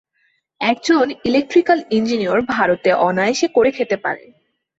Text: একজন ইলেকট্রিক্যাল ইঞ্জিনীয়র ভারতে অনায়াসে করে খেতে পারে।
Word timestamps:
একজন 0.61 1.05
ইলেকট্রিক্যাল 1.25 1.79
ইঞ্জিনীয়র 1.91 2.39
ভারতে 2.49 2.89
অনায়াসে 3.07 3.47
করে 3.47 3.69
খেতে 3.71 3.97
পারে। 3.97 4.23